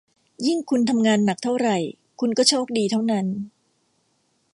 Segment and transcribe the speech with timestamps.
[0.45, 1.77] ยิ่งคุณทำงานหนักเท่าไหร่
[2.19, 3.25] คุณก็โชคดีเท่านั้น